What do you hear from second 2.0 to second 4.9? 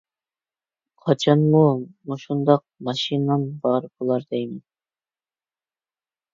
مۇشۇنداق ماشىنام بار بۇلار دەيمەن.